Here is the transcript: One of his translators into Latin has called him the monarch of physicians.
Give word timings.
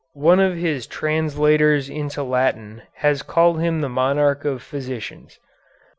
One 0.17 0.39
of 0.39 0.57
his 0.57 0.87
translators 0.87 1.87
into 1.87 2.23
Latin 2.23 2.81
has 3.05 3.21
called 3.21 3.61
him 3.61 3.81
the 3.81 3.87
monarch 3.89 4.45
of 4.45 4.63
physicians. 4.63 5.37